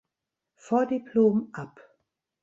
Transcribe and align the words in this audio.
Vordiplom 0.57 1.51
ab. 1.53 1.79